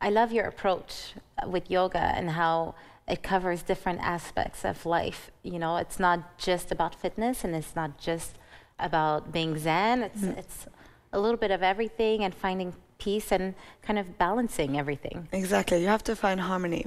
I 0.00 0.10
love 0.10 0.32
your 0.32 0.44
approach 0.44 1.14
uh, 1.42 1.48
with 1.48 1.70
yoga 1.70 1.98
and 1.98 2.30
how 2.30 2.74
it 3.08 3.22
covers 3.22 3.62
different 3.62 4.00
aspects 4.00 4.64
of 4.64 4.84
life. 4.84 5.30
You 5.42 5.58
know, 5.58 5.76
it's 5.76 5.98
not 5.98 6.38
just 6.38 6.72
about 6.72 6.94
fitness 6.94 7.44
and 7.44 7.54
it's 7.54 7.74
not 7.76 7.98
just 7.98 8.36
about 8.78 9.32
being 9.32 9.58
zen. 9.58 10.02
It's 10.02 10.22
it's 10.22 10.66
a 11.12 11.20
little 11.20 11.38
bit 11.38 11.50
of 11.50 11.62
everything 11.62 12.24
and 12.24 12.34
finding 12.34 12.74
peace 12.98 13.32
and 13.32 13.54
kind 13.82 13.98
of 13.98 14.18
balancing 14.18 14.78
everything. 14.78 15.28
Exactly. 15.32 15.80
You 15.80 15.88
have 15.88 16.04
to 16.04 16.16
find 16.16 16.40
harmony. 16.40 16.86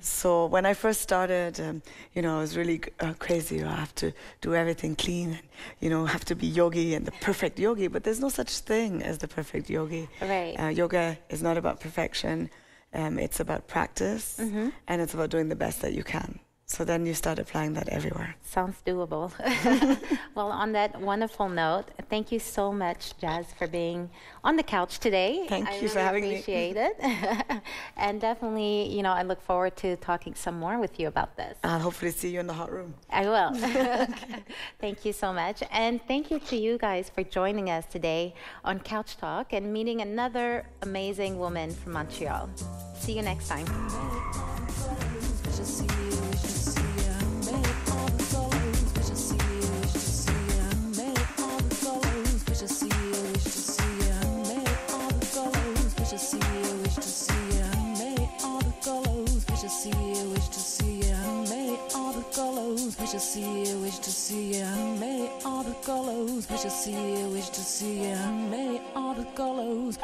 So 0.00 0.46
when 0.46 0.66
I 0.66 0.74
first 0.74 1.00
started, 1.00 1.60
um, 1.60 1.82
you 2.14 2.22
know, 2.22 2.36
I 2.38 2.40
was 2.40 2.56
really 2.56 2.80
uh, 3.00 3.14
crazy. 3.18 3.62
I 3.62 3.74
have 3.74 3.94
to 3.96 4.12
do 4.40 4.54
everything 4.54 4.96
clean, 4.96 5.30
and, 5.30 5.42
you 5.80 5.90
know, 5.90 6.04
have 6.06 6.24
to 6.26 6.34
be 6.34 6.46
yogi 6.46 6.94
and 6.94 7.06
the 7.06 7.12
perfect 7.20 7.58
yogi. 7.58 7.88
But 7.88 8.04
there's 8.04 8.20
no 8.20 8.28
such 8.28 8.50
thing 8.58 9.02
as 9.02 9.18
the 9.18 9.28
perfect 9.28 9.70
yogi. 9.70 10.08
Right. 10.20 10.54
Uh, 10.58 10.68
yoga 10.68 11.16
is 11.30 11.42
not 11.42 11.56
about 11.56 11.80
perfection. 11.80 12.50
Um, 12.92 13.18
it's 13.18 13.40
about 13.40 13.66
practice, 13.66 14.38
and 14.38 15.02
it's 15.02 15.14
about 15.14 15.30
doing 15.30 15.48
the 15.48 15.56
best 15.56 15.82
that 15.82 15.92
you 15.94 16.04
can. 16.04 16.38
So 16.66 16.84
then 16.84 17.04
you 17.04 17.12
start 17.12 17.38
applying 17.38 17.74
that 17.74 17.88
everywhere. 17.90 18.36
Sounds 18.42 18.76
doable. 18.86 19.30
well, 20.34 20.48
on 20.48 20.72
that 20.72 20.98
wonderful 21.00 21.48
note, 21.48 21.84
thank 22.08 22.32
you 22.32 22.38
so 22.38 22.72
much, 22.72 23.16
Jazz, 23.18 23.46
for 23.58 23.66
being 23.66 24.08
on 24.42 24.56
the 24.56 24.62
couch 24.62 24.98
today. 24.98 25.44
Thank 25.46 25.68
I 25.68 25.76
you 25.76 25.88
for 25.88 25.96
really 25.96 26.06
having 26.06 26.22
me. 26.22 26.30
appreciate 26.30 26.76
it. 26.76 26.96
and 27.96 28.18
definitely, 28.20 28.88
you 28.88 29.02
know, 29.02 29.12
I 29.12 29.22
look 29.22 29.42
forward 29.42 29.76
to 29.78 29.96
talking 29.96 30.34
some 30.34 30.58
more 30.58 30.78
with 30.78 30.98
you 30.98 31.06
about 31.06 31.36
this. 31.36 31.58
I'll 31.62 31.80
hopefully 31.80 32.12
see 32.12 32.30
you 32.30 32.40
in 32.40 32.46
the 32.46 32.54
hot 32.54 32.72
room. 32.72 32.94
I 33.10 33.22
will. 33.28 33.54
thank 34.80 35.04
you 35.04 35.12
so 35.12 35.34
much. 35.34 35.62
And 35.70 36.00
thank 36.08 36.30
you 36.30 36.38
to 36.40 36.56
you 36.56 36.78
guys 36.78 37.10
for 37.10 37.22
joining 37.22 37.68
us 37.68 37.84
today 37.84 38.34
on 38.64 38.80
Couch 38.80 39.18
Talk 39.18 39.52
and 39.52 39.70
meeting 39.70 40.00
another 40.00 40.66
amazing 40.80 41.38
woman 41.38 41.72
from 41.72 41.92
Montreal. 41.92 42.48
See 42.96 43.12
you 43.12 43.22
next 43.22 43.48
time. 43.48 43.66
To 56.14 56.20
see 56.20 56.36
you, 56.36 56.76
wish 56.82 56.94
to 56.94 57.02
see 57.02 57.34
you, 57.56 57.62
How 57.64 57.82
many 57.98 58.28
are 58.44 58.62
the 58.62 58.72
colors? 58.84 59.44
wish 59.48 59.60
to 59.62 59.68
see 63.18 63.50
you, 63.64 63.80
wish 63.80 63.98
to 63.98 64.10
see 64.10 64.54
you. 64.54 64.64
How 64.64 65.00
many 65.00 65.28
all 65.44 65.64
the 65.64 65.82
colors. 65.82 66.48
Wish 66.48 66.60
to 66.60 66.70
see 66.70 67.18
you, 67.18 67.28
wish 67.30 67.48
to 67.48 67.60
see 67.60 68.10
you, 68.10 68.14
many 68.48 68.80
all 68.94 69.14
the 69.14 69.24
colors. 69.34 69.98